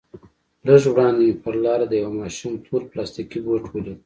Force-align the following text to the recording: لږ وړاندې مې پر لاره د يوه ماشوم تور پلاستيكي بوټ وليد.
لږ 0.67 0.81
وړاندې 0.91 1.23
مې 1.27 1.39
پر 1.43 1.55
لاره 1.65 1.85
د 1.87 1.93
يوه 2.01 2.13
ماشوم 2.19 2.53
تور 2.65 2.81
پلاستيكي 2.91 3.39
بوټ 3.45 3.63
وليد. 3.69 3.99